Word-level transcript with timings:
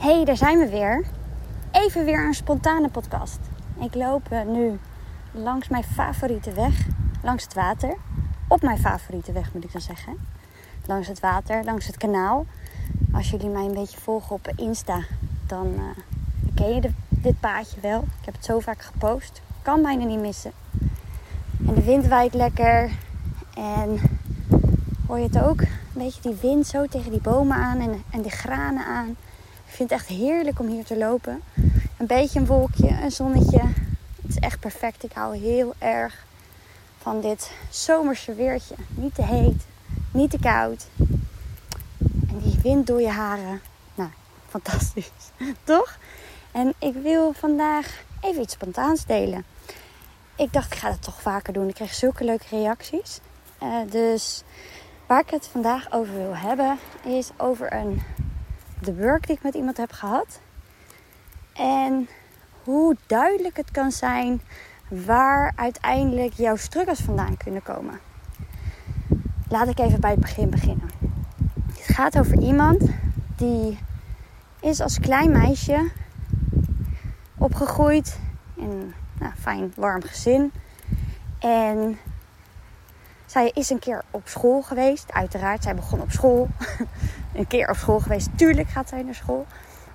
Hey, 0.00 0.24
daar 0.24 0.36
zijn 0.36 0.58
we 0.58 0.68
weer. 0.68 1.04
Even 1.70 2.04
weer 2.04 2.26
een 2.26 2.34
spontane 2.34 2.88
podcast. 2.88 3.38
Ik 3.80 3.94
loop 3.94 4.30
eh, 4.30 4.42
nu 4.42 4.78
langs 5.32 5.68
mijn 5.68 5.84
favoriete 5.84 6.52
weg, 6.52 6.86
langs 7.22 7.44
het 7.44 7.54
water. 7.54 7.96
Op 8.48 8.62
mijn 8.62 8.78
favoriete 8.78 9.32
weg 9.32 9.52
moet 9.52 9.64
ik 9.64 9.72
dan 9.72 9.80
zeggen. 9.80 10.16
Langs 10.86 11.08
het 11.08 11.20
water, 11.20 11.64
langs 11.64 11.86
het 11.86 11.96
kanaal. 11.96 12.46
Als 13.12 13.30
jullie 13.30 13.48
mij 13.48 13.64
een 13.64 13.74
beetje 13.74 14.00
volgen 14.00 14.34
op 14.34 14.52
Insta, 14.56 15.00
dan 15.46 15.66
uh, 15.66 15.82
ken 16.54 16.74
je 16.74 16.80
de, 16.80 16.90
dit 17.08 17.40
paadje 17.40 17.80
wel. 17.80 18.00
Ik 18.00 18.24
heb 18.24 18.34
het 18.34 18.44
zo 18.44 18.58
vaak 18.58 18.82
gepost. 18.82 19.42
Kan 19.62 19.82
bijna 19.82 20.04
niet 20.04 20.20
missen. 20.20 20.52
En 21.66 21.74
de 21.74 21.84
wind 21.84 22.06
waait 22.06 22.34
lekker. 22.34 22.90
En 23.54 24.00
hoor 25.06 25.18
je 25.18 25.24
het 25.24 25.42
ook? 25.42 25.60
Een 25.60 25.68
beetje 25.92 26.22
die 26.22 26.38
wind 26.40 26.66
zo 26.66 26.86
tegen 26.86 27.10
die 27.10 27.20
bomen 27.20 27.56
aan 27.56 27.80
en, 27.80 28.02
en 28.10 28.22
de 28.22 28.30
granen 28.30 28.84
aan. 28.84 29.16
Ik 29.70 29.76
vind 29.76 29.90
het 29.90 30.00
echt 30.00 30.08
heerlijk 30.08 30.58
om 30.58 30.66
hier 30.66 30.84
te 30.84 30.96
lopen. 30.96 31.42
Een 31.98 32.06
beetje 32.06 32.38
een 32.38 32.46
wolkje, 32.46 32.88
een 32.88 33.10
zonnetje. 33.10 33.62
Het 34.22 34.28
is 34.28 34.36
echt 34.36 34.60
perfect. 34.60 35.04
Ik 35.04 35.12
hou 35.12 35.36
heel 35.36 35.74
erg 35.78 36.24
van 36.98 37.20
dit 37.20 37.50
zomerse 37.68 38.34
weertje. 38.34 38.74
Niet 38.88 39.14
te 39.14 39.22
heet, 39.22 39.66
niet 40.12 40.30
te 40.30 40.38
koud. 40.38 40.86
En 42.28 42.38
die 42.42 42.58
wind 42.62 42.86
door 42.86 43.00
je 43.00 43.08
haren. 43.08 43.60
Nou, 43.94 44.10
fantastisch. 44.48 45.10
Toch? 45.64 45.98
En 46.52 46.74
ik 46.78 46.94
wil 47.02 47.32
vandaag 47.32 48.02
even 48.20 48.42
iets 48.42 48.54
spontaans 48.54 49.06
delen. 49.06 49.44
Ik 50.36 50.52
dacht, 50.52 50.72
ik 50.72 50.78
ga 50.78 50.90
het 50.90 51.02
toch 51.02 51.22
vaker 51.22 51.52
doen. 51.52 51.68
Ik 51.68 51.74
kreeg 51.74 51.94
zulke 51.94 52.24
leuke 52.24 52.46
reacties. 52.50 53.20
Uh, 53.62 53.76
dus 53.90 54.42
waar 55.06 55.20
ik 55.20 55.30
het 55.30 55.46
vandaag 55.46 55.92
over 55.92 56.14
wil 56.14 56.36
hebben, 56.36 56.78
is 57.04 57.30
over 57.36 57.72
een, 57.72 58.02
de 58.82 58.94
work 58.94 59.26
die 59.26 59.36
ik 59.36 59.42
met 59.42 59.54
iemand 59.54 59.76
heb 59.76 59.92
gehad. 59.92 60.40
En 61.52 62.08
hoe 62.64 62.96
duidelijk 63.06 63.56
het 63.56 63.70
kan 63.70 63.92
zijn 63.92 64.40
waar 64.88 65.52
uiteindelijk 65.56 66.32
jouw 66.32 66.56
struggles 66.56 67.00
vandaan 67.00 67.36
kunnen 67.36 67.62
komen. 67.62 68.00
Laat 69.48 69.68
ik 69.68 69.78
even 69.78 70.00
bij 70.00 70.10
het 70.10 70.20
begin 70.20 70.50
beginnen. 70.50 70.90
Het 71.66 71.94
gaat 71.96 72.18
over 72.18 72.38
iemand 72.38 72.90
die 73.36 73.78
is 74.60 74.80
als 74.80 74.98
klein 74.98 75.32
meisje 75.32 75.90
opgegroeid 77.38 78.18
in 78.54 78.70
een 78.70 78.94
nou, 79.18 79.32
fijn 79.38 79.72
warm 79.76 80.02
gezin. 80.02 80.52
En 81.38 81.98
zij 83.30 83.50
is 83.54 83.70
een 83.70 83.78
keer 83.78 84.02
op 84.10 84.22
school 84.24 84.62
geweest, 84.62 85.12
uiteraard. 85.12 85.62
Zij 85.62 85.74
begon 85.74 86.00
op 86.00 86.10
school. 86.10 86.48
een 87.34 87.46
keer 87.46 87.68
op 87.68 87.76
school 87.76 88.00
geweest. 88.00 88.28
Tuurlijk 88.36 88.68
gaat 88.68 88.88
zij 88.88 89.02
naar 89.02 89.14
school. 89.14 89.46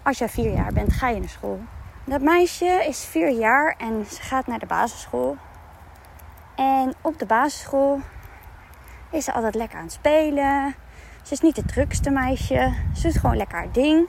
Als 0.04 0.18
jij 0.18 0.30
vier 0.30 0.54
jaar 0.54 0.74
bent, 0.74 0.94
ga 0.94 1.10
je 1.10 1.20
naar 1.20 1.30
school. 1.30 1.60
Dat 2.06 2.22
meisje 2.22 2.86
is 2.88 3.06
vier 3.06 3.30
jaar 3.30 3.76
en 3.78 4.06
ze 4.06 4.22
gaat 4.22 4.48
naar 4.48 4.60
de 4.60 4.66
basisschool. 4.66 5.38
En 6.56 6.94
op 7.02 7.20
de 7.20 7.26
basisschool 7.26 8.00
is 9.12 9.26
ze 9.26 9.34
altijd 9.34 9.56
lekker 9.56 9.78
aan 9.78 9.84
het 9.84 9.94
spelen. 9.94 10.76
Ze 11.24 11.34
is 11.34 11.42
niet 11.42 11.56
het 11.56 11.68
drukste 11.68 12.10
meisje. 12.10 12.74
Ze 12.94 13.08
doet 13.08 13.18
gewoon 13.18 13.38
lekker 13.38 13.58
haar 13.58 13.72
ding. 13.72 14.08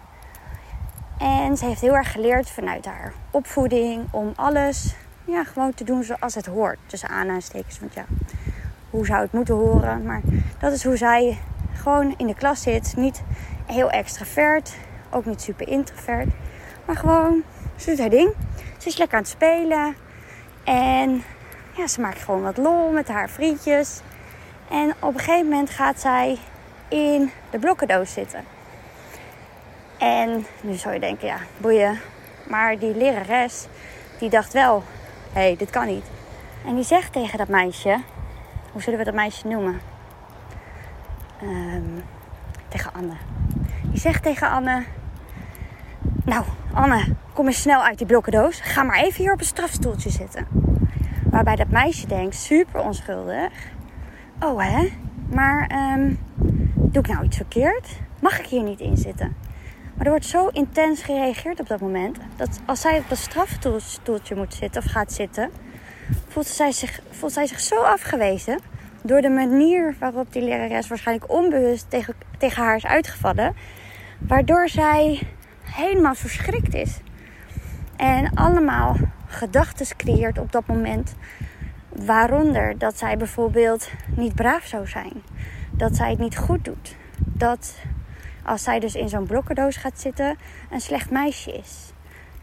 En 1.19 1.57
ze 1.57 1.65
heeft 1.65 1.81
heel 1.81 1.97
erg 1.97 2.13
geleerd 2.13 2.51
vanuit 2.51 2.85
haar 2.85 3.13
opvoeding 3.31 4.07
om 4.11 4.33
alles 4.37 4.95
ja, 5.25 5.45
gewoon 5.45 5.75
te 5.75 5.85
doen 5.85 6.05
zoals 6.05 6.35
het 6.35 6.47
hoort. 6.47 6.79
Tussen 6.87 7.09
aanhalingstekens. 7.09 7.79
Want 7.79 7.95
ja, 7.95 8.05
hoe 8.91 9.07
zou 9.07 9.23
het 9.23 9.33
moeten 9.33 9.55
horen? 9.55 10.05
Maar 10.05 10.21
dat 10.59 10.73
is 10.73 10.85
hoe 10.85 10.97
zij 10.97 11.39
gewoon 11.75 12.15
in 12.17 12.27
de 12.27 12.35
klas 12.35 12.63
zit. 12.63 12.97
Niet 12.97 13.23
heel 13.67 13.91
extravert, 13.91 14.77
ook 15.11 15.25
niet 15.25 15.41
super 15.41 15.69
introvert. 15.69 16.29
Maar 16.85 16.97
gewoon, 16.97 17.43
ze 17.77 17.91
doet 17.91 17.99
haar 17.99 18.11
ding. 18.11 18.33
Ze 18.79 18.89
is 18.89 18.97
lekker 18.97 19.17
aan 19.17 19.23
het 19.23 19.33
spelen. 19.33 19.97
En 20.65 21.23
ja, 21.77 21.87
ze 21.87 22.01
maakt 22.01 22.23
gewoon 22.23 22.43
wat 22.43 22.57
lol 22.57 22.91
met 22.91 23.09
haar 23.09 23.29
vriendjes. 23.29 24.01
En 24.71 24.95
op 25.01 25.15
een 25.15 25.21
gegeven 25.21 25.49
moment 25.49 25.71
gaat 25.71 26.01
zij 26.01 26.39
in 26.89 27.31
de 27.51 27.59
blokkendoos 27.59 28.13
zitten. 28.13 28.45
En 29.99 30.47
nu 30.63 30.75
zou 30.75 30.95
je 30.95 31.01
denken, 31.01 31.27
ja, 31.27 31.39
boeien. 31.57 32.01
Maar 32.49 32.79
die 32.79 32.97
lerares, 32.97 33.67
die 34.19 34.31
dacht 34.31 34.53
wel, 34.53 34.83
hé, 35.33 35.41
hey, 35.41 35.57
dit 35.57 35.71
kan 35.71 35.87
niet. 35.87 36.05
En 36.67 36.75
die 36.75 36.85
zegt 36.85 37.13
tegen 37.13 37.39
dat 37.39 37.49
meisje, 37.49 38.01
hoe 38.77 38.85
zullen 38.85 38.99
we 38.99 39.05
dat 39.05 39.15
meisje 39.15 39.47
noemen? 39.47 39.81
Um, 41.43 42.03
tegen 42.69 42.93
Anne. 42.93 43.13
Die 43.83 44.01
zegt 44.01 44.23
tegen 44.23 44.51
Anne, 44.51 44.85
nou 46.25 46.45
Anne, 46.73 47.15
kom 47.33 47.47
eens 47.47 47.61
snel 47.61 47.83
uit 47.83 47.99
die 47.99 48.07
blokkendoos. 48.07 48.61
Ga 48.61 48.83
maar 48.83 48.99
even 48.99 49.23
hier 49.23 49.33
op 49.33 49.39
een 49.39 49.47
strafstoeltje 49.47 50.11
zitten. 50.11 50.47
Waarbij 51.31 51.57
dat 51.57 51.69
meisje 51.69 52.07
denkt, 52.07 52.35
super 52.35 52.81
onschuldig. 52.81 53.53
Oh 54.41 54.63
hè, 54.63 54.93
maar 55.29 55.71
um, 55.95 56.19
doe 56.75 57.03
ik 57.03 57.09
nou 57.09 57.25
iets 57.25 57.37
verkeerd? 57.37 57.89
Mag 58.21 58.39
ik 58.39 58.47
hier 58.47 58.63
niet 58.63 58.81
in 58.81 58.97
zitten? 58.97 59.37
Maar 59.95 60.05
er 60.07 60.13
wordt 60.13 60.27
zo 60.27 60.49
intens 60.49 61.03
gereageerd 61.03 61.61
op 61.61 61.69
dat 61.69 61.81
moment. 61.81 62.19
Dat 62.37 62.61
als 62.67 62.81
zij 62.81 62.99
op 62.99 63.09
dat 63.09 63.19
strafstoeltje 63.19 64.35
moet 64.37 64.55
zitten 64.55 64.83
of 64.83 64.91
gaat 64.91 65.13
zitten, 65.13 65.51
voelt 66.29 66.47
zij 66.47 66.73
zich, 66.73 67.01
voelt 67.11 67.33
zij 67.33 67.47
zich 67.47 67.61
zo 67.61 67.81
afgewezen. 67.83 68.59
Door 69.03 69.21
de 69.21 69.29
manier 69.29 69.95
waarop 69.99 70.33
die 70.33 70.43
lerares 70.43 70.89
waarschijnlijk 70.89 71.33
onbewust 71.33 71.91
tegen, 71.91 72.15
tegen 72.39 72.63
haar 72.63 72.77
is 72.77 72.87
uitgevallen. 72.87 73.55
Waardoor 74.19 74.69
zij 74.69 75.23
helemaal 75.63 76.15
verschrikt 76.15 76.75
is. 76.75 77.01
En 77.97 78.35
allemaal 78.35 78.97
gedachten 79.27 79.97
creëert 79.97 80.39
op 80.39 80.53
dat 80.53 80.67
moment. 80.67 81.15
Waaronder 81.89 82.79
dat 82.79 82.99
zij 82.99 83.17
bijvoorbeeld 83.17 83.91
niet 84.17 84.35
braaf 84.35 84.67
zou 84.67 84.87
zijn. 84.87 85.23
Dat 85.71 85.97
zij 85.97 86.11
het 86.11 86.19
niet 86.19 86.37
goed 86.37 86.65
doet. 86.65 86.97
Dat 87.19 87.75
als 88.47 88.63
zij 88.63 88.79
dus 88.79 88.95
in 88.95 89.09
zo'n 89.09 89.27
blokkendoos 89.27 89.77
gaat 89.77 90.01
zitten, 90.01 90.39
een 90.71 90.81
slecht 90.81 91.11
meisje 91.11 91.53
is. 91.53 91.93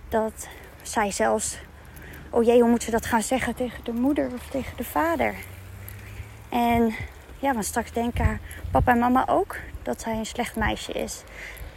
Dat 0.09 0.47
zij 0.81 1.12
zelfs, 1.12 1.59
oh 2.33 2.44
jee, 2.44 2.61
hoe 2.61 2.69
moet 2.69 2.83
ze 2.83 2.91
dat 2.91 3.05
gaan 3.05 3.21
zeggen 3.21 3.55
tegen 3.55 3.83
de 3.83 3.94
moeder 3.94 4.29
of 4.33 4.49
tegen 4.49 4.77
de 4.77 4.83
vader? 4.83 5.35
En 6.49 6.95
ja, 7.39 7.53
want 7.53 7.66
straks 7.66 7.91
denken 7.91 8.39
papa 8.71 8.91
en 8.91 8.99
mama 8.99 9.27
ook 9.27 9.55
dat 9.83 10.01
zij 10.01 10.17
een 10.17 10.25
slecht 10.25 10.55
meisje 10.55 10.91
is. 10.91 11.23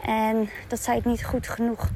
En 0.02 0.50
dat 0.68 0.80
zij 0.80 0.94
het 0.94 1.04
niet 1.04 1.24
goed 1.24 1.48
genoeg 1.48 1.90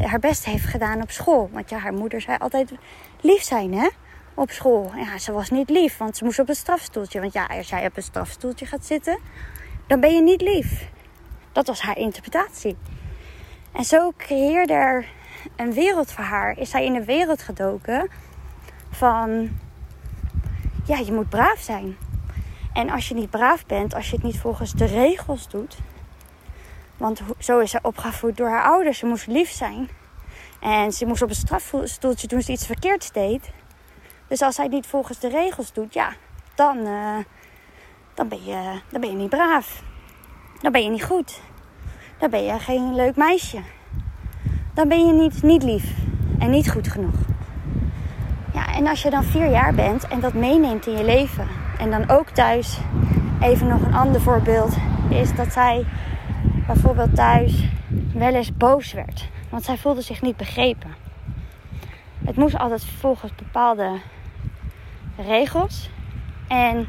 haar 0.00 0.18
best 0.18 0.44
heeft 0.44 0.64
gedaan 0.64 1.02
op 1.02 1.10
school. 1.10 1.48
Want 1.52 1.70
ja, 1.70 1.78
haar 1.78 1.92
moeder 1.92 2.20
zei 2.20 2.36
altijd 2.38 2.72
lief 3.20 3.42
zijn, 3.42 3.74
hè? 3.74 3.88
Op 4.34 4.50
school. 4.50 4.92
Ja, 4.96 5.18
ze 5.18 5.32
was 5.32 5.50
niet 5.50 5.70
lief, 5.70 5.96
want 5.96 6.16
ze 6.16 6.24
moest 6.24 6.38
op 6.38 6.48
een 6.48 6.54
strafstoeltje. 6.54 7.20
Want 7.20 7.32
ja, 7.32 7.46
als 7.46 7.68
jij 7.68 7.86
op 7.86 7.96
een 7.96 8.02
strafstoeltje 8.02 8.66
gaat 8.66 8.84
zitten, 8.86 9.18
dan 9.86 10.00
ben 10.00 10.14
je 10.14 10.22
niet 10.22 10.40
lief. 10.40 10.88
Dat 11.52 11.66
was 11.66 11.80
haar 11.80 11.98
interpretatie. 11.98 12.76
En 13.72 13.84
zo 13.84 14.12
creëerde 14.16 14.72
er 14.72 15.06
een 15.56 15.72
wereld 15.72 16.12
voor 16.12 16.24
haar. 16.24 16.58
Is 16.58 16.70
zij 16.70 16.84
in 16.84 16.94
een 16.94 17.04
wereld 17.04 17.42
gedoken 17.42 18.08
van... 18.90 19.50
Ja, 20.84 20.96
je 20.96 21.12
moet 21.12 21.28
braaf 21.28 21.58
zijn. 21.58 21.96
En 22.72 22.90
als 22.90 23.08
je 23.08 23.14
niet 23.14 23.30
braaf 23.30 23.66
bent, 23.66 23.94
als 23.94 24.10
je 24.10 24.16
het 24.16 24.24
niet 24.24 24.40
volgens 24.40 24.72
de 24.72 24.84
regels 24.84 25.48
doet... 25.48 25.76
Want 26.96 27.20
zo 27.38 27.58
is 27.58 27.70
ze 27.70 27.78
opgevoed 27.82 28.36
door 28.36 28.48
haar 28.48 28.64
ouders. 28.64 28.98
Ze 28.98 29.06
moest 29.06 29.26
lief 29.26 29.50
zijn. 29.50 29.88
En 30.60 30.92
ze 30.92 31.06
moest 31.06 31.22
op 31.22 31.28
een 31.28 31.34
strafstoeltje 31.34 32.26
doen 32.26 32.42
ze 32.42 32.52
iets 32.52 32.66
verkeerds 32.66 33.12
deed. 33.12 33.50
Dus 34.28 34.42
als 34.42 34.54
zij 34.54 34.64
het 34.64 34.72
niet 34.72 34.86
volgens 34.86 35.18
de 35.18 35.28
regels 35.28 35.72
doet, 35.72 35.94
ja, 35.94 36.12
dan, 36.54 36.78
uh, 36.78 37.16
dan, 38.14 38.28
ben, 38.28 38.44
je, 38.44 38.80
dan 38.90 39.00
ben 39.00 39.10
je 39.10 39.16
niet 39.16 39.30
braaf. 39.30 39.82
Dan 40.60 40.72
ben 40.72 40.82
je 40.82 40.90
niet 40.90 41.04
goed. 41.04 41.40
Dan 42.18 42.30
ben 42.30 42.42
je 42.42 42.58
geen 42.58 42.94
leuk 42.94 43.16
meisje. 43.16 43.62
Dan 44.76 44.88
ben 44.88 45.06
je 45.06 45.12
niet, 45.12 45.42
niet 45.42 45.62
lief 45.62 45.92
en 46.38 46.50
niet 46.50 46.70
goed 46.70 46.88
genoeg. 46.88 47.14
Ja, 48.52 48.74
en 48.74 48.86
als 48.86 49.02
je 49.02 49.10
dan 49.10 49.24
vier 49.24 49.50
jaar 49.50 49.74
bent 49.74 50.08
en 50.08 50.20
dat 50.20 50.32
meeneemt 50.32 50.86
in 50.86 50.96
je 50.96 51.04
leven. 51.04 51.46
En 51.78 51.90
dan 51.90 52.08
ook 52.08 52.28
thuis, 52.30 52.78
even 53.40 53.66
nog 53.66 53.82
een 53.82 53.94
ander 53.94 54.20
voorbeeld, 54.20 54.76
is 55.08 55.34
dat 55.34 55.52
zij 55.52 55.84
bijvoorbeeld 56.66 57.14
thuis 57.14 57.68
wel 58.12 58.34
eens 58.34 58.56
boos 58.56 58.92
werd. 58.92 59.28
Want 59.50 59.64
zij 59.64 59.76
voelde 59.76 60.00
zich 60.00 60.22
niet 60.22 60.36
begrepen. 60.36 60.94
Het 62.24 62.36
moest 62.36 62.58
altijd 62.58 62.84
volgens 62.84 63.34
bepaalde 63.34 64.00
regels. 65.16 65.90
En 66.48 66.88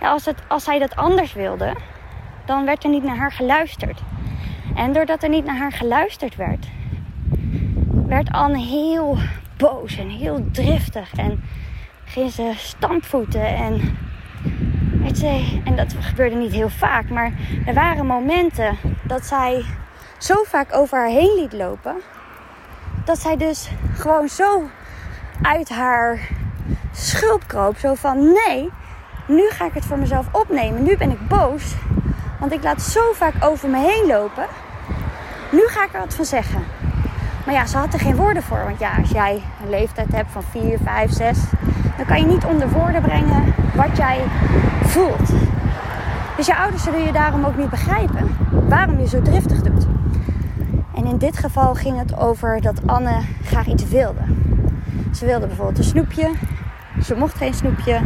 ja, 0.00 0.10
als, 0.10 0.24
het, 0.24 0.42
als 0.48 0.64
zij 0.64 0.78
dat 0.78 0.96
anders 0.96 1.32
wilde, 1.32 1.74
dan 2.44 2.64
werd 2.64 2.84
er 2.84 2.90
niet 2.90 3.04
naar 3.04 3.16
haar 3.16 3.32
geluisterd. 3.32 4.00
En 4.74 4.92
doordat 4.92 5.22
er 5.22 5.28
niet 5.28 5.44
naar 5.44 5.58
haar 5.58 5.72
geluisterd 5.72 6.36
werd, 6.36 6.66
werd 8.08 8.30
Anne 8.30 8.58
heel 8.58 9.18
boos 9.56 9.98
en 9.98 10.08
heel 10.08 10.46
driftig. 10.52 11.12
En 11.16 11.42
ging 12.04 12.30
ze 12.30 12.52
stampvoeten 12.56 13.46
en 13.46 13.96
en 15.64 15.76
dat 15.76 15.94
gebeurde 16.00 16.36
niet 16.36 16.52
heel 16.52 16.68
vaak, 16.68 17.08
maar 17.08 17.32
er 17.66 17.74
waren 17.74 18.06
momenten 18.06 18.76
dat 19.02 19.24
zij 19.24 19.64
zo 20.18 20.34
vaak 20.46 20.74
over 20.74 20.98
haar 20.98 21.08
heen 21.08 21.34
liet 21.34 21.52
lopen. 21.52 21.96
Dat 23.04 23.18
zij 23.18 23.36
dus 23.36 23.68
gewoon 23.94 24.28
zo 24.28 24.68
uit 25.42 25.68
haar 25.68 26.28
schulp 26.92 27.42
kroop. 27.46 27.76
Zo 27.76 27.94
van 27.94 28.32
nee, 28.32 28.70
nu 29.26 29.48
ga 29.50 29.66
ik 29.66 29.74
het 29.74 29.84
voor 29.84 29.98
mezelf 29.98 30.26
opnemen. 30.32 30.82
Nu 30.82 30.96
ben 30.96 31.10
ik 31.10 31.28
boos. 31.28 31.74
Want 32.40 32.52
ik 32.52 32.62
laat 32.62 32.82
zo 32.82 33.12
vaak 33.12 33.34
over 33.44 33.68
me 33.68 33.78
heen 33.78 34.06
lopen. 34.06 34.46
Nu 35.50 35.66
ga 35.66 35.84
ik 35.84 35.92
er 35.92 36.00
wat 36.00 36.14
van 36.14 36.24
zeggen. 36.24 36.64
Maar 37.48 37.56
ja, 37.56 37.66
ze 37.66 37.76
had 37.76 37.92
er 37.92 38.00
geen 38.00 38.16
woorden 38.16 38.42
voor. 38.42 38.64
Want 38.64 38.78
ja, 38.78 38.96
als 39.00 39.10
jij 39.10 39.42
een 39.62 39.70
leeftijd 39.70 40.12
hebt 40.12 40.30
van 40.30 40.42
4, 40.42 40.78
5, 40.84 41.10
6, 41.10 41.38
dan 41.96 42.06
kan 42.06 42.20
je 42.20 42.26
niet 42.26 42.44
onder 42.44 42.68
woorden 42.70 43.02
brengen 43.02 43.54
wat 43.74 43.96
jij 43.96 44.18
voelt. 44.82 45.30
Dus 46.36 46.46
je 46.46 46.56
ouders 46.56 46.82
zullen 46.82 47.04
je 47.04 47.12
daarom 47.12 47.44
ook 47.44 47.56
niet 47.56 47.70
begrijpen 47.70 48.36
waarom 48.68 49.00
je 49.00 49.08
zo 49.08 49.22
driftig 49.22 49.62
doet. 49.62 49.86
En 50.94 51.04
in 51.04 51.18
dit 51.18 51.38
geval 51.38 51.74
ging 51.74 51.98
het 51.98 52.16
over 52.16 52.60
dat 52.60 52.86
Anne 52.86 53.20
graag 53.44 53.66
iets 53.66 53.88
wilde. 53.88 54.20
Ze 55.14 55.26
wilde 55.26 55.46
bijvoorbeeld 55.46 55.78
een 55.78 55.84
snoepje. 55.84 56.30
Ze 57.02 57.14
mocht 57.14 57.36
geen 57.36 57.54
snoepje. 57.54 58.00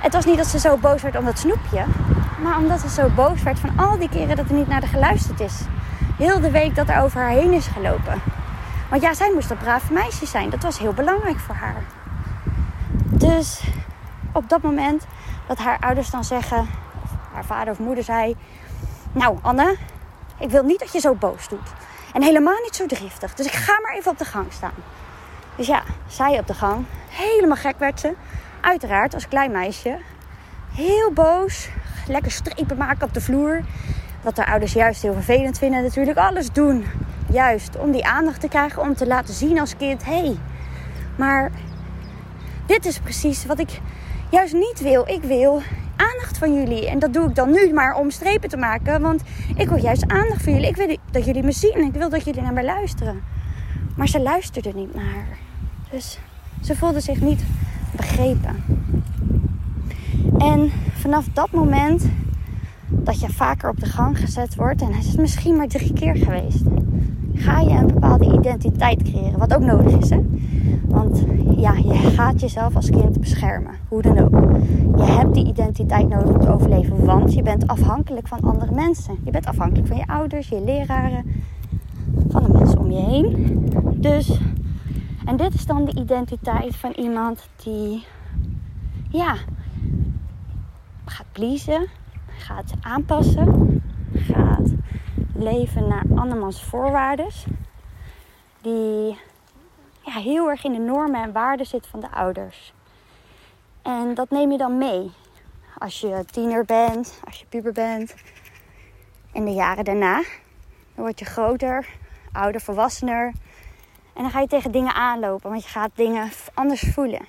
Het 0.00 0.12
was 0.12 0.24
niet 0.24 0.36
dat 0.36 0.46
ze 0.46 0.58
zo 0.58 0.76
boos 0.76 1.02
werd 1.02 1.16
om 1.16 1.24
dat 1.24 1.38
snoepje, 1.38 1.84
maar 2.42 2.58
omdat 2.58 2.80
ze 2.80 2.88
zo 2.88 3.08
boos 3.14 3.42
werd 3.42 3.58
van 3.58 3.70
al 3.76 3.98
die 3.98 4.08
keren 4.08 4.36
dat 4.36 4.48
er 4.48 4.54
niet 4.54 4.68
naar 4.68 4.80
haar 4.80 4.90
geluisterd 4.90 5.40
is. 5.40 5.60
Heel 6.16 6.40
de 6.40 6.50
week 6.50 6.74
dat 6.74 6.88
er 6.88 7.02
over 7.02 7.20
haar 7.20 7.30
heen 7.30 7.52
is 7.52 7.66
gelopen. 7.66 8.27
Want 8.90 9.02
ja, 9.02 9.14
zij 9.14 9.32
moest 9.34 9.50
een 9.50 9.56
braaf 9.56 9.90
meisje 9.90 10.26
zijn. 10.26 10.50
Dat 10.50 10.62
was 10.62 10.78
heel 10.78 10.92
belangrijk 10.92 11.38
voor 11.38 11.54
haar. 11.54 11.82
Dus 13.02 13.62
op 14.32 14.48
dat 14.48 14.62
moment 14.62 15.06
dat 15.46 15.58
haar 15.58 15.78
ouders 15.80 16.10
dan 16.10 16.24
zeggen, 16.24 16.68
of 17.02 17.10
haar 17.32 17.44
vader 17.44 17.72
of 17.72 17.78
moeder 17.78 18.04
zei: 18.04 18.36
Nou, 19.12 19.38
Anne, 19.42 19.76
ik 20.38 20.50
wil 20.50 20.62
niet 20.62 20.78
dat 20.78 20.92
je 20.92 21.00
zo 21.00 21.14
boos 21.14 21.48
doet. 21.48 21.72
En 22.12 22.22
helemaal 22.22 22.62
niet 22.62 22.76
zo 22.76 22.86
driftig. 22.86 23.34
Dus 23.34 23.46
ik 23.46 23.52
ga 23.52 23.80
maar 23.82 23.94
even 23.94 24.10
op 24.10 24.18
de 24.18 24.24
gang 24.24 24.52
staan. 24.52 24.74
Dus 25.56 25.66
ja, 25.66 25.82
zij 26.06 26.38
op 26.38 26.46
de 26.46 26.54
gang. 26.54 26.84
Helemaal 27.08 27.56
gek 27.56 27.78
werd 27.78 28.00
ze. 28.00 28.14
Uiteraard, 28.60 29.14
als 29.14 29.28
klein 29.28 29.50
meisje. 29.50 29.98
Heel 30.74 31.12
boos. 31.12 31.68
Lekker 32.06 32.30
strepen 32.30 32.76
maken 32.76 33.06
op 33.06 33.14
de 33.14 33.20
vloer. 33.20 33.60
Wat 34.22 34.36
haar 34.36 34.46
ouders 34.46 34.72
juist 34.72 35.02
heel 35.02 35.12
vervelend 35.12 35.58
vinden 35.58 35.82
natuurlijk. 35.82 36.18
Alles 36.18 36.52
doen. 36.52 36.84
Juist 37.32 37.78
om 37.78 37.92
die 37.92 38.06
aandacht 38.06 38.40
te 38.40 38.48
krijgen. 38.48 38.82
Om 38.82 38.94
te 38.94 39.06
laten 39.06 39.34
zien 39.34 39.60
als 39.60 39.76
kind. 39.76 40.04
Hé, 40.04 40.12
hey, 40.12 40.36
maar 41.16 41.50
dit 42.66 42.86
is 42.86 42.98
precies 42.98 43.46
wat 43.46 43.58
ik 43.58 43.80
juist 44.30 44.54
niet 44.54 44.80
wil. 44.80 45.08
Ik 45.08 45.22
wil 45.22 45.62
aandacht 45.96 46.38
van 46.38 46.54
jullie. 46.54 46.88
En 46.88 46.98
dat 46.98 47.12
doe 47.12 47.28
ik 47.28 47.34
dan 47.34 47.50
nu 47.50 47.72
maar 47.72 47.94
om 47.94 48.10
strepen 48.10 48.48
te 48.48 48.56
maken. 48.56 49.00
Want 49.00 49.22
ik 49.56 49.68
wil 49.68 49.78
juist 49.78 50.08
aandacht 50.08 50.42
van 50.42 50.52
jullie. 50.52 50.68
Ik 50.68 50.76
wil 50.76 50.96
dat 51.10 51.24
jullie 51.24 51.42
me 51.42 51.52
zien. 51.52 51.84
Ik 51.84 51.92
wil 51.92 52.08
dat 52.08 52.24
jullie 52.24 52.42
naar 52.42 52.52
mij 52.52 52.64
luisteren. 52.64 53.22
Maar 53.96 54.08
ze 54.08 54.20
luisterde 54.20 54.72
niet 54.74 54.94
naar. 54.94 55.26
Dus 55.90 56.18
ze 56.62 56.76
voelde 56.76 57.00
zich 57.00 57.20
niet 57.20 57.44
begrepen. 57.96 58.64
En 60.38 60.72
vanaf 60.94 61.26
dat 61.32 61.50
moment 61.50 62.08
dat 62.88 63.20
je 63.20 63.28
vaker 63.28 63.70
op 63.70 63.80
de 63.80 63.86
gang 63.86 64.18
gezet 64.18 64.54
wordt, 64.54 64.82
en 64.82 64.94
het 64.94 65.04
is 65.04 65.16
misschien 65.16 65.56
maar 65.56 65.68
drie 65.68 65.92
keer 65.92 66.16
geweest, 66.16 66.62
ga 67.38 67.60
je 67.60 67.70
een 67.70 67.86
bepaalde 67.86 68.32
identiteit 68.38 69.02
creëren. 69.02 69.38
Wat 69.38 69.54
ook 69.54 69.62
nodig 69.62 69.92
is, 69.92 70.10
hè? 70.10 70.20
Want 70.86 71.24
ja, 71.56 71.72
je 71.72 71.94
gaat 71.94 72.40
jezelf 72.40 72.76
als 72.76 72.90
kind 72.90 73.20
beschermen. 73.20 73.74
Hoe 73.88 74.02
dan 74.02 74.18
ook. 74.18 74.40
Je 74.96 75.04
hebt 75.04 75.34
die 75.34 75.46
identiteit 75.46 76.08
nodig 76.08 76.28
om 76.28 76.40
te 76.40 76.52
overleven. 76.52 77.04
Want 77.04 77.34
je 77.34 77.42
bent 77.42 77.66
afhankelijk 77.66 78.28
van 78.28 78.40
andere 78.40 78.74
mensen. 78.74 79.18
Je 79.24 79.30
bent 79.30 79.46
afhankelijk 79.46 79.88
van 79.88 79.96
je 79.96 80.06
ouders, 80.06 80.48
je 80.48 80.62
leraren, 80.64 81.24
van 82.28 82.42
de 82.42 82.52
mensen 82.52 82.78
om 82.78 82.90
je 82.90 83.00
heen. 83.00 83.58
Dus, 83.96 84.40
en 85.24 85.36
dit 85.36 85.54
is 85.54 85.66
dan 85.66 85.84
de 85.84 86.00
identiteit 86.00 86.76
van 86.76 86.92
iemand 86.92 87.48
die, 87.56 88.04
ja, 89.08 89.34
gaat 91.04 91.26
pleasen, 91.32 91.86
gaat 92.26 92.72
aanpassen, 92.80 93.82
gaat 94.14 94.70
leven 95.38 95.88
naar 95.88 96.04
andermans 96.14 96.62
voorwaarden. 96.62 97.28
Die 98.60 99.18
ja, 100.00 100.12
heel 100.12 100.48
erg 100.48 100.64
in 100.64 100.72
de 100.72 100.78
normen 100.78 101.22
en 101.22 101.32
waarden 101.32 101.66
zit 101.66 101.86
van 101.86 102.00
de 102.00 102.10
ouders. 102.10 102.72
En 103.82 104.14
dat 104.14 104.30
neem 104.30 104.50
je 104.50 104.58
dan 104.58 104.78
mee. 104.78 105.10
Als 105.78 106.00
je 106.00 106.24
tiener 106.30 106.64
bent, 106.64 107.20
als 107.24 107.38
je 107.38 107.46
puber 107.46 107.72
bent. 107.72 108.14
En 109.32 109.44
de 109.44 109.52
jaren 109.52 109.84
daarna. 109.84 110.14
Dan 110.94 111.04
word 111.04 111.18
je 111.18 111.24
groter, 111.24 111.86
ouder, 112.32 112.60
volwassener. 112.60 113.32
En 114.14 114.22
dan 114.22 114.30
ga 114.30 114.40
je 114.40 114.46
tegen 114.46 114.70
dingen 114.70 114.94
aanlopen, 114.94 115.50
want 115.50 115.62
je 115.62 115.68
gaat 115.68 115.90
dingen 115.94 116.30
anders 116.54 116.80
voelen. 116.92 117.26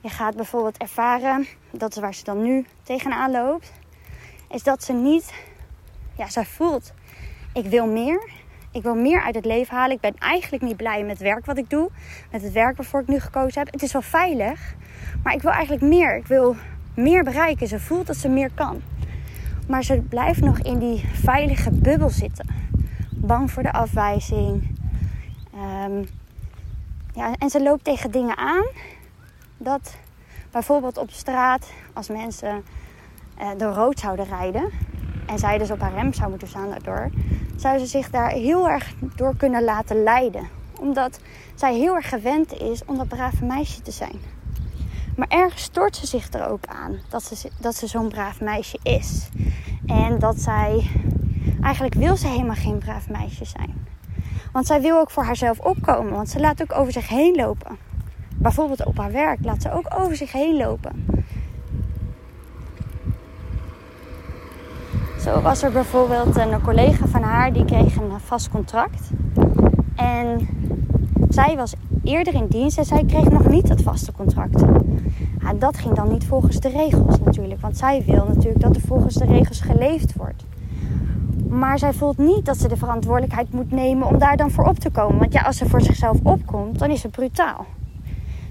Je 0.00 0.08
gaat 0.08 0.36
bijvoorbeeld 0.36 0.76
ervaren, 0.76 1.46
dat 1.70 1.94
waar 1.94 2.14
ze 2.14 2.24
dan 2.24 2.42
nu 2.42 2.66
tegenaan 2.82 3.30
loopt, 3.30 3.72
is 4.48 4.62
dat 4.62 4.84
ze 4.84 4.92
niet, 4.92 5.32
ja, 6.16 6.28
zij 6.28 6.44
voelt, 6.44 6.92
ik 7.52 7.66
wil 7.66 7.86
meer. 7.86 8.30
Ik 8.70 8.82
wil 8.82 8.94
meer 8.94 9.22
uit 9.22 9.34
het 9.34 9.44
leven 9.44 9.76
halen. 9.76 9.94
Ik 9.94 10.00
ben 10.00 10.14
eigenlijk 10.18 10.62
niet 10.62 10.76
blij 10.76 11.02
met 11.02 11.10
het 11.10 11.18
werk 11.18 11.46
wat 11.46 11.58
ik 11.58 11.70
doe. 11.70 11.90
Met 12.30 12.42
het 12.42 12.52
werk 12.52 12.76
waarvoor 12.76 13.00
ik 13.00 13.08
nu 13.08 13.20
gekozen 13.20 13.60
heb. 13.60 13.72
Het 13.72 13.82
is 13.82 13.92
wel 13.92 14.02
veilig. 14.02 14.74
Maar 15.22 15.34
ik 15.34 15.42
wil 15.42 15.50
eigenlijk 15.50 15.82
meer. 15.82 16.16
Ik 16.16 16.26
wil 16.26 16.56
meer 16.94 17.24
bereiken. 17.24 17.66
Ze 17.66 17.80
voelt 17.80 18.06
dat 18.06 18.16
ze 18.16 18.28
meer 18.28 18.50
kan. 18.54 18.82
Maar 19.68 19.82
ze 19.82 20.00
blijft 20.08 20.40
nog 20.40 20.58
in 20.58 20.78
die 20.78 21.04
veilige 21.12 21.70
bubbel 21.70 22.08
zitten. 22.08 22.46
Bang 23.10 23.50
voor 23.50 23.62
de 23.62 23.72
afwijzing. 23.72 24.78
Um, 25.54 26.06
ja, 27.12 27.34
en 27.38 27.50
ze 27.50 27.62
loopt 27.62 27.84
tegen 27.84 28.10
dingen 28.10 28.36
aan. 28.36 28.66
Dat 29.58 29.96
bijvoorbeeld 30.50 30.96
op 30.96 31.10
straat, 31.10 31.70
als 31.92 32.08
mensen 32.08 32.64
uh, 33.40 33.48
door 33.56 33.72
rood 33.72 33.98
zouden 33.98 34.24
rijden. 34.24 34.70
En 35.26 35.38
zij 35.38 35.58
dus 35.58 35.70
op 35.70 35.80
haar 35.80 35.94
rem 35.94 36.12
zou 36.12 36.30
moeten 36.30 36.48
staan 36.48 36.68
daardoor 36.70 37.10
zou 37.56 37.78
ze 37.78 37.86
zich 37.86 38.10
daar 38.10 38.30
heel 38.30 38.68
erg 38.68 38.94
door 39.16 39.36
kunnen 39.36 39.64
laten 39.64 40.02
leiden. 40.02 40.48
Omdat 40.80 41.20
zij 41.54 41.74
heel 41.74 41.94
erg 41.94 42.08
gewend 42.08 42.52
is 42.52 42.84
om 42.84 42.96
dat 42.96 43.08
brave 43.08 43.44
meisje 43.44 43.82
te 43.82 43.90
zijn. 43.90 44.20
Maar 45.16 45.28
ergens 45.28 45.62
stoort 45.62 45.96
ze 45.96 46.06
zich 46.06 46.32
er 46.32 46.48
ook 46.48 46.66
aan 46.66 46.98
dat 47.08 47.22
ze, 47.22 47.50
dat 47.60 47.74
ze 47.74 47.86
zo'n 47.86 48.08
braaf 48.08 48.40
meisje 48.40 48.78
is. 48.82 49.28
En 49.86 50.18
dat 50.18 50.40
zij. 50.40 50.90
Eigenlijk 51.62 51.94
wil 51.94 52.16
ze 52.16 52.26
helemaal 52.26 52.54
geen 52.54 52.78
braaf 52.78 53.08
meisje 53.08 53.44
zijn. 53.44 53.86
Want 54.52 54.66
zij 54.66 54.80
wil 54.80 54.98
ook 54.98 55.10
voor 55.10 55.24
haarzelf 55.24 55.58
opkomen. 55.58 56.12
Want 56.12 56.28
ze 56.28 56.40
laat 56.40 56.62
ook 56.62 56.78
over 56.78 56.92
zich 56.92 57.08
heen 57.08 57.34
lopen. 57.34 57.76
Bijvoorbeeld 58.36 58.84
op 58.84 58.98
haar 58.98 59.12
werk 59.12 59.38
laat 59.42 59.62
ze 59.62 59.72
ook 59.72 59.86
over 59.98 60.16
zich 60.16 60.32
heen 60.32 60.56
lopen. 60.56 61.15
Zo 65.26 65.40
was 65.40 65.62
er 65.62 65.72
bijvoorbeeld 65.72 66.36
een 66.36 66.60
collega 66.62 67.06
van 67.06 67.22
haar 67.22 67.52
die 67.52 67.64
kreeg 67.64 67.96
een 67.96 68.20
vast 68.24 68.48
contract. 68.48 69.10
En 69.96 70.48
zij 71.28 71.56
was 71.56 71.74
eerder 72.04 72.34
in 72.34 72.46
dienst 72.46 72.78
en 72.78 72.84
zij 72.84 73.04
kreeg 73.04 73.28
nog 73.28 73.48
niet 73.48 73.68
het 73.68 73.82
vaste 73.82 74.12
contract. 74.12 74.64
Ja, 75.40 75.52
dat 75.54 75.78
ging 75.78 75.94
dan 75.94 76.12
niet 76.12 76.24
volgens 76.24 76.60
de 76.60 76.68
regels 76.68 77.20
natuurlijk. 77.20 77.60
Want 77.60 77.76
zij 77.76 78.02
wil 78.06 78.24
natuurlijk 78.26 78.60
dat 78.60 78.76
er 78.76 78.82
volgens 78.86 79.14
de 79.14 79.24
regels 79.24 79.60
geleefd 79.60 80.16
wordt. 80.16 80.44
Maar 81.48 81.78
zij 81.78 81.92
voelt 81.92 82.18
niet 82.18 82.44
dat 82.44 82.56
ze 82.56 82.68
de 82.68 82.76
verantwoordelijkheid 82.76 83.52
moet 83.52 83.70
nemen 83.70 84.08
om 84.08 84.18
daar 84.18 84.36
dan 84.36 84.50
voor 84.50 84.64
op 84.64 84.78
te 84.78 84.90
komen. 84.90 85.18
Want 85.18 85.32
ja, 85.32 85.42
als 85.42 85.56
ze 85.56 85.68
voor 85.68 85.80
zichzelf 85.80 86.18
opkomt, 86.22 86.78
dan 86.78 86.90
is 86.90 87.02
het 87.02 87.12
brutaal. 87.12 87.66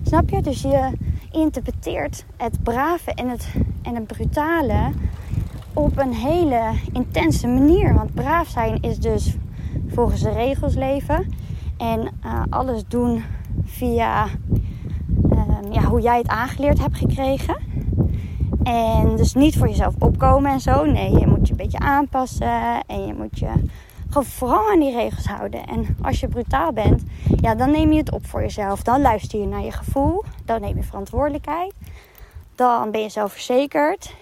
Snap 0.04 0.30
je? 0.30 0.42
Dus 0.42 0.62
je 0.62 0.90
interpreteert 1.32 2.26
het 2.38 2.64
brave 2.64 3.14
en 3.14 3.30
het, 3.30 3.54
en 3.82 3.96
het 3.96 4.08
brutale 4.08 4.92
op 5.76 5.98
een 5.98 6.14
hele 6.14 6.72
intense 6.94 7.48
manier. 7.48 7.94
Want 7.94 8.14
braaf 8.14 8.48
zijn 8.48 8.82
is 8.82 9.00
dus 9.00 9.36
volgens 9.88 10.22
de 10.22 10.32
regels 10.32 10.76
leven. 10.76 11.34
En 11.78 12.00
uh, 12.26 12.42
alles 12.50 12.84
doen 12.88 13.24
via 13.64 14.26
uh, 15.32 15.42
ja, 15.72 15.82
hoe 15.82 16.02
jij 16.02 16.18
het 16.18 16.28
aangeleerd 16.28 16.80
hebt 16.80 16.98
gekregen. 16.98 17.58
En 18.64 19.16
dus 19.16 19.34
niet 19.34 19.58
voor 19.58 19.68
jezelf 19.68 19.94
opkomen 20.00 20.52
en 20.52 20.60
zo. 20.60 20.86
Nee, 20.86 21.20
je 21.20 21.28
moet 21.28 21.48
je 21.48 21.52
een 21.52 21.58
beetje 21.58 21.80
aanpassen. 21.80 22.84
En 22.88 23.08
je 23.08 23.14
moet 23.14 23.40
je 23.40 23.50
gewoon 24.08 24.26
vooral 24.26 24.72
aan 24.72 24.80
die 24.80 24.96
regels 24.96 25.26
houden. 25.26 25.66
En 25.66 25.98
als 26.02 26.20
je 26.20 26.28
brutaal 26.28 26.74
bent, 26.74 27.04
ja, 27.42 27.56
dan 27.56 27.72
neem 27.72 27.92
je 27.92 28.00
het 28.00 28.12
op 28.12 28.28
voor 28.28 28.42
jezelf. 28.42 28.84
Dan 28.84 29.02
luister 29.02 29.40
je 29.40 29.48
naar 29.48 29.64
je 29.64 29.72
gevoel. 29.72 30.24
Dan 30.46 30.62
neem 30.62 30.76
je 30.76 30.84
verantwoordelijkheid. 30.84 31.74
Dan 32.56 32.92
ben 32.92 33.02
je 33.02 33.10
zelfverzekerd. 33.10 34.14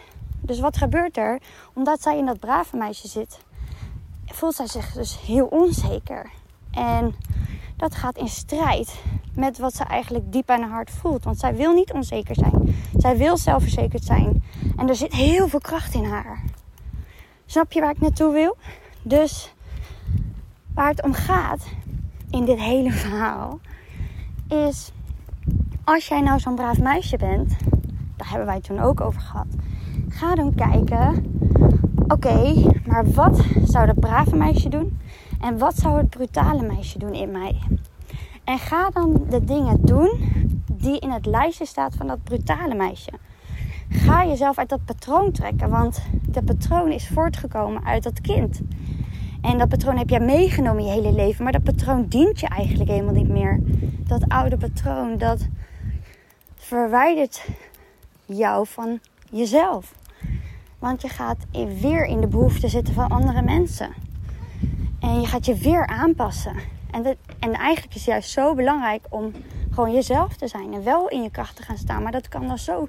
Dus 0.46 0.60
wat 0.60 0.78
gebeurt 0.78 1.18
er? 1.18 1.42
Omdat 1.74 2.02
zij 2.02 2.18
in 2.18 2.26
dat 2.26 2.40
brave 2.40 2.78
meisje 2.78 3.08
zit, 3.08 3.40
voelt 4.26 4.56
zij 4.56 4.68
zich 4.68 4.92
dus 4.92 5.22
heel 5.22 5.46
onzeker. 5.46 6.30
En 6.72 7.16
dat 7.78 7.96
gaat 7.96 8.18
in 8.18 8.28
strijd 8.28 9.02
met 9.36 9.58
wat 9.58 9.74
ze 9.74 9.84
eigenlijk 9.84 10.32
diep 10.32 10.50
aan 10.50 10.62
haar 10.62 10.70
hart 10.70 10.92
voelt. 10.92 11.24
Want 11.24 11.40
zij 11.40 11.56
wil 11.56 11.74
niet 11.74 11.94
onzeker 11.94 12.36
zijn. 12.36 12.76
Zij 12.98 13.18
wil 13.18 13.38
zelfverzekerd 13.38 14.04
zijn. 14.04 14.44
En 14.78 14.90
er 14.90 14.96
zit 14.96 15.14
heel 15.14 15.48
veel 15.48 15.60
kracht 15.60 15.94
in 15.94 16.06
haar. 16.06 16.44
Snap 17.46 17.72
je 17.72 17.82
waar 17.82 17.92
ik 17.92 18.02
naartoe 18.02 18.34
wil? 18.34 18.58
Dus 19.04 19.54
waar 20.74 20.90
het 20.90 21.04
om 21.04 21.14
gaat 21.14 21.66
in 22.30 22.46
dit 22.46 22.60
hele 22.60 22.92
verhaal 23.04 23.60
is 24.48 24.92
als 25.84 26.08
jij 26.08 26.22
nou 26.22 26.40
zo'n 26.40 26.56
braaf 26.56 26.80
meisje 26.80 27.18
bent, 27.18 27.58
daar 28.16 28.30
hebben 28.30 28.46
wij 28.46 28.56
het 28.56 28.64
toen 28.64 28.80
ook 28.80 29.02
over 29.02 29.22
gehad. 29.22 29.48
Ga 30.10 30.36
dan 30.36 30.56
kijken, 30.56 31.26
oké, 32.08 32.54
maar 32.86 33.12
wat 33.12 33.46
zou 33.66 33.86
dat 33.86 34.00
brave 34.00 34.36
meisje 34.36 34.70
doen 34.70 35.00
en 35.42 35.58
wat 35.58 35.76
zou 35.76 35.98
het 35.98 36.10
brutale 36.10 36.68
meisje 36.68 37.00
doen 37.00 37.14
in 37.14 37.32
mij? 37.32 37.60
En 38.44 38.58
ga 38.58 38.90
dan 38.90 39.26
de 39.30 39.44
dingen 39.44 39.82
doen 39.82 40.12
die 40.68 41.00
in 41.00 41.12
het 41.12 41.26
lijstje 41.26 41.66
staat 41.66 41.96
van 41.96 42.08
dat 42.08 42.24
brutale 42.24 42.76
meisje. 42.76 43.12
Ga 43.90 44.26
jezelf 44.26 44.58
uit 44.58 44.70
dat 44.70 44.86
patroon 44.86 45.32
trekken, 45.32 45.70
want 45.70 46.04
dat 46.28 46.46
patroon 46.46 46.92
is 46.92 47.08
voortgekomen 47.08 47.86
uit 47.86 48.04
dat 48.04 48.22
kind. 48.22 48.62
En 49.42 49.58
dat 49.58 49.70
patroon 49.70 49.98
heb 49.98 50.10
jij 50.10 50.20
meegenomen 50.20 50.84
je 50.84 50.92
hele 50.92 51.14
leven, 51.14 51.44
maar 51.44 51.54
dat 51.54 51.64
patroon 51.64 52.06
dient 52.08 52.40
je 52.40 52.48
eigenlijk 52.48 52.90
helemaal 52.90 53.14
niet 53.14 53.30
meer. 53.30 53.60
Dat 54.08 54.28
oude 54.28 54.58
patroon, 54.58 55.18
dat 55.18 55.48
verwijdert 56.56 57.46
jou 58.26 58.68
van 58.68 59.00
jezelf. 59.34 59.96
Want 60.80 61.02
je 61.02 61.08
gaat 61.08 61.46
weer 61.82 62.06
in 62.06 62.22
de 62.22 62.28
behoefte 62.28 62.68
zitten 62.68 62.94
van 62.94 63.10
andere 63.10 63.42
mensen. 63.42 63.90
En 65.00 65.22
je 65.22 65.28
gaat 65.28 65.46
je 65.46 65.56
weer 65.56 65.88
aanpassen. 65.88 66.56
En, 66.92 67.18
en 67.40 67.54
eigenlijk 67.54 67.96
is 67.96 68.02
het 68.02 68.10
juist 68.10 68.30
zo 68.30 68.56
belangrijk 68.56 69.06
om 69.10 69.32
gewoon 69.72 69.94
jezelf 69.94 70.36
te 70.36 70.48
zijn 70.48 70.74
en 70.74 70.84
wel 70.84 71.08
in 71.08 71.22
je 71.22 71.32
kracht 71.32 71.56
te 71.56 71.64
gaan 71.64 71.78
staan. 71.78 72.04
Maar 72.04 72.12
dat 72.12 72.28
kan 72.28 72.48
dan 72.48 72.58
zo 72.58 72.88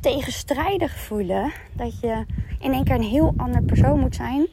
tegenstrijdig 0.00 0.96
voelen 0.96 1.52
dat 1.72 2.00
je 2.00 2.24
in 2.60 2.72
één 2.72 2.84
keer 2.84 2.94
een 2.94 3.02
heel 3.02 3.34
ander 3.36 3.62
persoon 3.62 4.00
moet 4.00 4.14
zijn. 4.14 4.46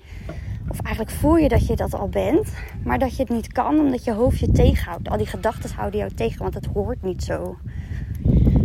Of 0.70 0.82
eigenlijk 0.82 1.16
voel 1.16 1.36
je 1.36 1.48
dat 1.48 1.68
je 1.68 1.76
dat 1.76 1.94
al 1.94 2.10
bent, 2.10 2.54
maar 2.84 3.00
dat 3.00 3.16
je 3.16 3.24
het 3.24 3.32
niet 3.32 3.52
kan 3.52 3.80
omdat 3.80 4.04
je 4.04 4.14
hoofd 4.14 4.40
je 4.40 4.52
tegenhoudt. 4.52 5.10
Al 5.10 5.18
die 5.18 5.28
gedachten 5.28 5.76
houden 5.76 6.00
jou 6.00 6.12
tegen, 6.12 6.42
want 6.42 6.54
het 6.54 6.66
hoort 6.66 7.04
niet 7.04 7.24
zo. 7.24 7.58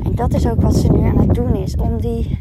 En 0.04 0.14
dat 0.14 0.34
is 0.34 0.46
ook 0.46 0.60
wat 0.60 0.76
ze 0.76 0.92
nu 0.92 1.08
aan 1.08 1.18
het 1.18 1.34
doen 1.34 1.56
is. 1.56 1.76
Om 1.76 2.00
die, 2.00 2.38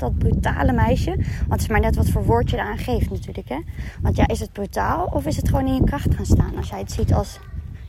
dat 0.00 0.18
brutale 0.18 0.72
meisje. 0.72 1.14
Want 1.16 1.50
het 1.50 1.60
is 1.60 1.68
maar 1.68 1.80
net 1.80 1.96
wat 1.96 2.08
voor 2.08 2.24
woord 2.24 2.50
je 2.50 2.56
eraan 2.56 2.78
geeft 2.78 3.10
natuurlijk. 3.10 3.48
Hè? 3.48 3.58
Want 4.02 4.16
ja, 4.16 4.28
is 4.28 4.40
het 4.40 4.52
brutaal 4.52 5.04
of 5.12 5.26
is 5.26 5.36
het 5.36 5.48
gewoon 5.48 5.66
in 5.66 5.74
je 5.74 5.84
kracht 5.84 6.14
gaan 6.14 6.26
staan? 6.26 6.56
Als 6.56 6.68
jij 6.68 6.78
het 6.78 6.92
ziet 6.92 7.14
als 7.14 7.38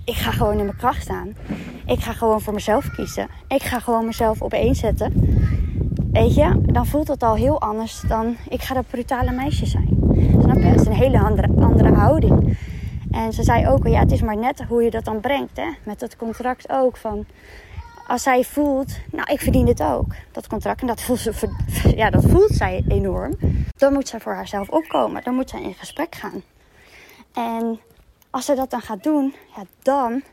ik 0.06 0.16
ga 0.16 0.32
gewoon 0.32 0.58
in 0.58 0.66
mijn 0.66 0.78
kracht 0.78 1.02
staan. 1.02 1.34
Ik 1.86 2.00
ga 2.00 2.14
gewoon 2.14 2.42
voor 2.42 2.54
mezelf 2.54 2.92
kiezen. 2.92 3.28
Ik 3.48 3.64
ga 3.64 3.80
gewoon 3.80 4.06
mezelf 4.06 4.42
op 4.42 4.54
één 4.54 4.76
zetten. 4.76 5.14
Weet 6.12 6.36
je, 6.36 6.62
dan 6.66 6.86
voelt 6.86 7.08
het 7.08 7.24
al 7.24 7.36
heel 7.36 7.62
anders 7.62 8.02
dan 8.08 8.36
ik 8.50 8.62
ga 8.62 8.74
dat 8.74 8.88
brutale 8.88 9.32
meisje 9.32 9.66
zijn. 9.66 9.98
Snap 10.42 10.56
je? 10.56 10.64
Het 10.64 10.80
is 10.80 10.88
een 10.88 10.94
hele 10.94 11.20
andere, 11.20 11.48
andere 11.60 11.94
houding. 11.94 12.58
En 13.12 13.34
ze 13.34 13.44
zei 13.44 13.68
ook, 13.68 13.88
ja, 13.88 14.00
het 14.00 14.12
is 14.12 14.22
maar 14.22 14.38
net 14.38 14.64
hoe 14.68 14.84
je 14.84 14.90
dat 14.90 15.06
dan 15.06 15.20
brengt. 15.20 15.58
Hè? 15.58 15.68
Met 15.84 16.00
dat 16.00 16.16
contract 16.16 16.72
ook. 16.72 16.98
Van, 16.98 17.26
als 18.12 18.24
zij 18.24 18.44
voelt, 18.44 18.92
nou, 19.12 19.32
ik 19.32 19.42
verdien 19.42 19.66
dit 19.66 19.84
ook. 19.84 20.14
Dat 20.32 20.48
contract. 20.48 20.82
En 20.82 20.88
dat 20.88 21.02
voelt, 21.02 21.20
ze, 21.20 21.50
ja, 21.96 22.10
dat 22.10 22.26
voelt 22.26 22.52
zij 22.52 22.84
enorm. 22.88 23.38
Dan 23.76 23.94
moet 23.94 24.08
zij 24.08 24.20
voor 24.20 24.34
haarzelf 24.34 24.70
opkomen. 24.70 25.24
Dan 25.24 25.36
moet 25.36 25.50
zij 25.50 25.62
in 25.62 25.74
gesprek 25.74 26.16
gaan. 26.16 26.42
En 27.34 27.80
als 28.30 28.46
ze 28.46 28.56
dat 28.56 28.70
dan 28.70 28.82
gaat 28.82 29.04
doen, 29.04 29.34
ja, 29.56 29.64
dan 29.82 30.24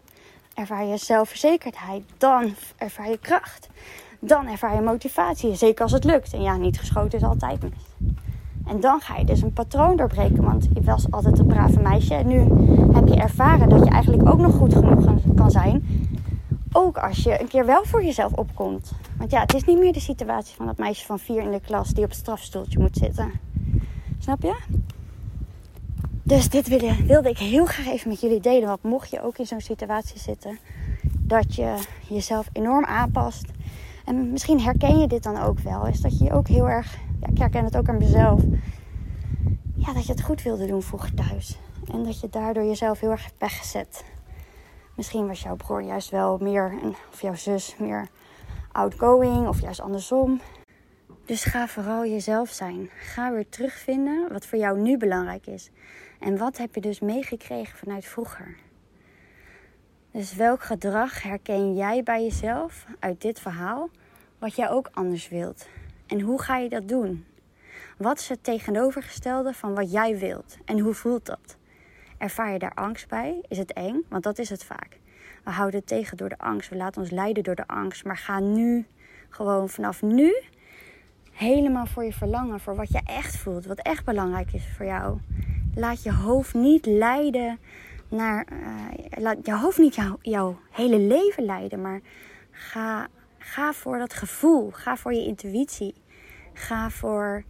ervaar 0.54 0.85
je 0.85 0.97
zelfverzekerdheid. 0.97 2.02
Dan 2.18 2.54
ervaar 2.76 3.11
je 3.11 3.18
kracht. 3.18 3.68
Dan 4.20 4.47
ervaar 4.47 4.75
je 4.75 4.80
motivatie. 4.80 5.54
Zeker 5.54 5.82
als 5.82 5.92
het 5.92 6.04
lukt. 6.04 6.32
En 6.32 6.42
ja, 6.42 6.56
niet 6.56 6.78
geschoten 6.78 7.18
is 7.18 7.25
altijd 7.25 7.62
mis. 7.62 8.12
En 8.66 8.80
dan 8.80 9.00
ga 9.00 9.16
je 9.16 9.25
dus 9.25 9.42
een 9.42 9.52
patroon 9.52 9.97
doorbreken. 9.97 10.42
Want 10.42 10.68
je 10.75 10.82
was 10.82 11.11
altijd 11.11 11.38
een 11.38 11.47
brave 11.47 11.80
meisje. 11.80 12.14
En 12.14 12.26
nu 12.26 12.38
heb 12.92 13.08
je 13.08 13.16
ervaren 13.16 13.68
dat 13.68 13.85
je 13.85 13.90
eigenlijk 13.90 14.28
ook 14.28 14.38
nog 14.38 14.54
goed 14.54 14.75
genoeg 14.75 15.04
kan 15.35 15.50
zijn. 15.50 15.98
Ook 16.80 16.99
als 16.99 17.23
je 17.23 17.40
een 17.40 17.49
keer 17.49 17.66
wel 17.66 17.85
voor 17.85 18.04
jezelf 18.04 18.32
opkomt. 18.32 18.92
Want 19.16 19.30
ja, 19.30 19.40
het 19.40 19.54
is 19.54 19.64
niet 19.64 19.78
meer 19.78 19.92
de 19.92 20.00
situatie 20.00 20.56
van 20.56 20.66
dat 20.66 20.78
meisje 20.78 21.06
van 21.06 21.18
vier 21.18 21.42
in 21.42 21.50
de 21.50 21.61
klas 21.61 21.88
die 21.88 22.04
op 22.04 22.11
het 22.11 22.18
strafstoeltje 22.18 22.78
moet 22.78 22.97
zitten. 22.97 23.32
Snap 24.18 24.42
je? 24.42 24.56
Dus 26.23 26.49
dit 26.49 26.68
wilde, 26.68 27.04
wilde 27.06 27.28
ik 27.28 27.38
heel 27.38 27.66
graag 27.66 27.87
even 27.87 28.08
met 28.08 28.20
jullie 28.20 28.40
delen. 28.40 28.68
Want 28.68 28.82
mocht 28.82 29.11
je 29.11 29.23
ook 29.23 29.38
in 29.38 29.47
zo'n 29.47 29.61
situatie 29.61 30.18
zitten, 30.18 30.58
dat 31.18 31.54
je 31.54 31.75
jezelf 32.08 32.49
enorm 32.52 32.85
aanpast. 32.85 33.47
En 34.04 34.30
misschien 34.30 34.61
herken 34.61 34.99
je 34.99 35.06
dit 35.06 35.23
dan 35.23 35.40
ook 35.40 35.58
wel. 35.58 35.87
Is 35.87 36.00
dat 36.00 36.18
je 36.18 36.32
ook 36.32 36.49
heel 36.49 36.68
erg, 36.68 36.99
ja, 37.20 37.28
ik 37.28 37.38
herken 37.38 37.64
het 37.64 37.76
ook 37.76 37.88
aan 37.88 37.99
mezelf. 37.99 38.40
Ja, 39.75 39.92
dat 39.92 40.06
je 40.06 40.12
het 40.12 40.23
goed 40.23 40.42
wilde 40.42 40.66
doen 40.66 40.82
vroeger 40.82 41.14
thuis. 41.14 41.58
En 41.92 42.02
dat 42.04 42.20
je 42.20 42.28
daardoor 42.30 42.64
jezelf 42.64 43.00
heel 43.00 43.11
erg 43.11 43.23
hebt 43.23 43.38
weggezet. 43.38 44.04
Misschien 44.99 45.26
was 45.26 45.43
jouw 45.43 45.57
broer 45.57 45.83
juist 45.83 46.11
wel 46.11 46.38
meer, 46.38 46.78
of 47.12 47.21
jouw 47.21 47.35
zus 47.35 47.76
meer 47.76 48.09
outgoing, 48.73 49.49
of 49.49 49.61
juist 49.61 49.81
andersom. 49.81 50.40
Dus 51.25 51.45
ga 51.45 51.69
vooral 51.69 52.07
jezelf 52.07 52.50
zijn. 52.50 52.90
Ga 52.99 53.33
weer 53.33 53.49
terugvinden 53.49 54.33
wat 54.33 54.47
voor 54.47 54.59
jou 54.59 54.81
nu 54.81 54.97
belangrijk 54.97 55.47
is. 55.47 55.71
En 56.21 56.38
wat 56.38 56.57
heb 56.57 56.75
je 56.75 56.81
dus 56.81 57.00
meegekregen 57.00 57.78
vanuit 57.78 58.05
vroeger? 58.05 58.57
Dus 60.12 60.35
welk 60.35 60.62
gedrag 60.62 61.23
herken 61.23 61.75
jij 61.75 62.02
bij 62.02 62.23
jezelf 62.23 62.87
uit 62.99 63.21
dit 63.21 63.40
verhaal, 63.40 63.90
wat 64.38 64.55
jij 64.55 64.71
ook 64.71 64.88
anders 64.93 65.28
wilt? 65.28 65.69
En 66.07 66.21
hoe 66.21 66.43
ga 66.43 66.57
je 66.57 66.69
dat 66.69 66.88
doen? 66.88 67.26
Wat 67.99 68.19
is 68.19 68.28
het 68.28 68.45
tegenovergestelde 68.45 69.52
van 69.52 69.75
wat 69.75 69.93
jij 69.93 70.19
wilt? 70.19 70.57
En 70.64 70.78
hoe 70.78 70.95
voelt 70.95 71.26
dat? 71.26 71.58
Ervaar 72.19 72.53
je 72.53 72.59
daar 72.59 72.75
angst 72.75 73.09
bij? 73.09 73.41
Is 73.49 73.59
het 73.59 73.73
eng? 73.73 74.05
Want 74.09 74.23
dat 74.23 74.39
is 74.39 74.51
het 74.51 74.65
vaak. 74.65 74.99
We 75.45 75.51
houden 75.51 75.79
het 75.79 75.89
tegen 75.89 76.17
door 76.17 76.29
de 76.29 76.39
angst. 76.39 76.69
We 76.69 76.77
laten 76.77 77.03
ons 77.03 77.11
leiden 77.11 77.43
door 77.43 77.55
de 77.55 77.67
angst. 77.67 78.05
Maar 78.05 78.17
ga 78.17 78.41
nu, 78.41 78.87
gewoon 79.29 79.69
vanaf 79.69 80.03
nu, 80.03 80.43
helemaal 81.33 81.87
voor 81.87 82.05
je 82.05 82.13
verlangen. 82.13 82.61
Voor 82.61 82.77
wat 82.77 82.91
je 82.91 83.01
echt 83.05 83.37
voelt. 83.37 83.67
Wat 83.67 83.79
echt 83.79 84.05
belangrijk 84.05 84.53
is 84.53 84.69
voor 84.77 84.87
jou. 84.87 85.19
Laat 85.75 86.03
je 86.03 86.13
hoofd 86.13 86.55
niet 86.55 86.87
leiden 86.87 87.59
naar. 88.09 88.47
Uh, 88.53 89.23
laat 89.23 89.47
je 89.47 89.55
hoofd 89.55 89.79
niet 89.79 89.95
jou, 89.95 90.17
jouw 90.23 90.59
hele 90.71 90.99
leven 90.99 91.45
leiden. 91.45 91.81
Maar 91.81 92.01
ga, 92.51 93.07
ga 93.39 93.73
voor 93.73 93.99
dat 93.99 94.15
gevoel. 94.15 94.71
Ga 94.71 94.97
voor 94.97 95.15
je 95.15 95.25
intuïtie. 95.25 95.95
Ga 96.53 96.91
voor 96.91 97.45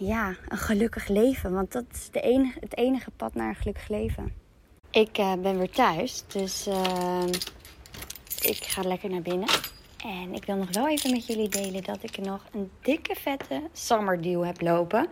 ja, 0.00 0.34
een 0.48 0.58
gelukkig 0.58 1.08
leven. 1.08 1.52
Want 1.52 1.72
dat 1.72 1.84
is 1.92 2.08
de 2.10 2.20
enige, 2.20 2.58
het 2.60 2.76
enige 2.76 3.10
pad 3.10 3.34
naar 3.34 3.48
een 3.48 3.54
gelukkig 3.54 3.88
leven. 3.88 4.32
Ik 4.90 5.18
uh, 5.18 5.34
ben 5.34 5.58
weer 5.58 5.70
thuis, 5.70 6.24
dus 6.26 6.68
uh, 6.68 7.22
ik 8.40 8.64
ga 8.64 8.82
lekker 8.82 9.10
naar 9.10 9.22
binnen. 9.22 9.48
En 10.04 10.34
ik 10.34 10.44
wil 10.44 10.56
nog 10.56 10.72
wel 10.72 10.88
even 10.88 11.10
met 11.10 11.26
jullie 11.26 11.48
delen 11.48 11.82
dat 11.82 12.02
ik 12.02 12.18
nog 12.18 12.44
een 12.52 12.70
dikke 12.82 13.14
vette 13.14 13.62
summer 13.72 14.22
deal 14.22 14.46
heb 14.46 14.60
lopen. 14.60 15.08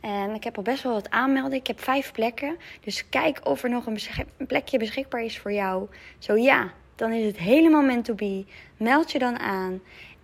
En 0.00 0.34
ik 0.34 0.44
heb 0.44 0.56
al 0.56 0.62
best 0.62 0.82
wel 0.82 0.92
wat 0.92 1.10
aanmeldingen. 1.10 1.58
Ik 1.58 1.66
heb 1.66 1.80
vijf 1.80 2.12
plekken. 2.12 2.56
Dus 2.80 3.08
kijk 3.08 3.40
of 3.44 3.62
er 3.62 3.70
nog 3.70 3.86
een, 3.86 3.98
een 4.36 4.46
plekje 4.46 4.78
beschikbaar 4.78 5.22
is 5.22 5.38
voor 5.38 5.52
jou. 5.52 5.88
Zo 6.18 6.36
ja, 6.36 6.72
dan 6.94 7.12
is 7.12 7.26
het 7.26 7.38
helemaal 7.38 7.82
meant 7.82 8.04
to 8.04 8.14
be. 8.14 8.44
Meld 8.76 9.12
je 9.12 9.18
dan 9.18 9.38
aan. 9.38 9.80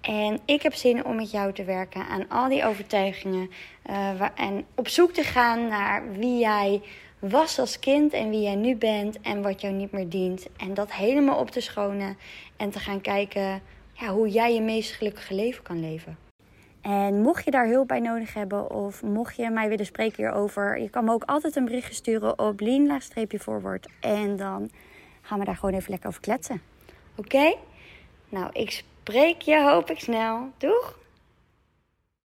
En 0.07 0.39
ik 0.45 0.63
heb 0.63 0.75
zin 0.75 1.05
om 1.05 1.17
met 1.17 1.31
jou 1.31 1.53
te 1.53 1.65
werken 1.65 2.07
aan 2.07 2.29
al 2.29 2.49
die 2.49 2.65
overtuigingen. 2.65 3.51
Uh, 3.91 4.21
en 4.35 4.65
op 4.75 4.89
zoek 4.89 5.13
te 5.13 5.23
gaan 5.23 5.69
naar 5.69 6.13
wie 6.13 6.39
jij 6.39 6.83
was 7.19 7.59
als 7.59 7.79
kind 7.79 8.13
en 8.13 8.31
wie 8.31 8.41
jij 8.41 8.55
nu 8.55 8.77
bent 8.77 9.21
en 9.21 9.43
wat 9.43 9.61
jou 9.61 9.75
niet 9.75 9.93
meer 9.93 10.09
dient. 10.09 10.47
En 10.57 10.75
dat 10.75 10.93
helemaal 10.93 11.39
op 11.39 11.51
te 11.51 11.61
schonen 11.61 12.17
en 12.57 12.71
te 12.71 12.79
gaan 12.79 13.01
kijken 13.01 13.63
ja, 13.93 14.09
hoe 14.09 14.29
jij 14.29 14.55
je 14.55 14.61
meest 14.61 14.93
gelukkige 14.93 15.35
leven 15.35 15.63
kan 15.63 15.81
leven. 15.81 16.19
En 16.81 17.21
mocht 17.21 17.45
je 17.45 17.51
daar 17.51 17.69
hulp 17.69 17.89
bij 17.89 18.01
nodig 18.01 18.35
hebben 18.35 18.71
of 18.71 19.03
mocht 19.03 19.37
je 19.37 19.51
mij 19.51 19.69
willen 19.69 19.87
spreken 19.87 20.17
hierover, 20.17 20.81
je 20.81 20.91
kan 20.91 21.05
me 21.05 21.13
ook 21.13 21.25
altijd 21.25 21.57
een 21.57 21.65
berichtje 21.65 21.95
sturen 21.95 22.39
op 22.39 22.61
lean-voorwoord. 22.61 23.89
En 24.01 24.37
dan 24.37 24.71
gaan 25.21 25.39
we 25.39 25.45
daar 25.45 25.57
gewoon 25.57 25.75
even 25.75 25.91
lekker 25.91 26.09
over 26.09 26.21
kletsen. 26.21 26.63
Oké? 27.15 27.55
Nou, 28.29 28.49
ik 28.53 28.85
spreek 29.05 29.43
je, 29.43 29.63
hoop 29.63 29.91
ik 29.91 30.01
snel. 30.01 30.51
Doeg! 30.59 31.04